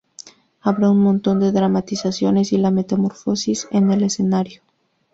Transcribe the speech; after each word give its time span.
Habrá 0.61 0.89
un 0.89 0.97
montón 0.99 1.39
de 1.39 1.51
dramatizaciones 1.51 2.53
y 2.53 2.57
la 2.57 2.71
metamorfosis 2.71 3.67
en 3.69 3.91
el 3.91 4.01
escenario. 4.01 4.63